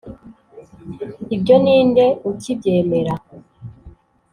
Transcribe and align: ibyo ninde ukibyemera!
ibyo 1.35 1.55
ninde 1.63 2.05
ukibyemera! 2.29 3.13